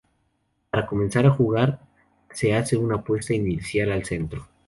Para 0.71 0.87
comenzar 0.87 1.27
a 1.27 1.29
jugar 1.29 1.79
se 2.33 2.55
hace 2.55 2.75
una 2.75 2.95
apuesta 2.95 3.35
inicial 3.35 3.91
al 3.91 4.03
centro. 4.03 4.47